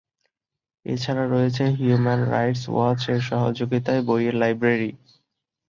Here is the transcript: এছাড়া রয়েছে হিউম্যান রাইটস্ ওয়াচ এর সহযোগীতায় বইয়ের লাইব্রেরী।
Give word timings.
এছাড়া 0.85 1.23
রয়েছে 1.25 1.63
হিউম্যান 1.77 2.21
রাইটস্ 2.33 2.63
ওয়াচ 2.69 3.01
এর 3.13 3.21
সহযোগীতায় 3.29 4.01
বইয়ের 4.07 4.35
লাইব্রেরী। 4.41 4.91